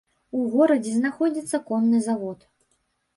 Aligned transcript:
У 0.37 0.39
горадзе 0.53 0.93
знаходзіцца 0.95 1.59
конны 1.67 1.99
завод. 2.07 2.39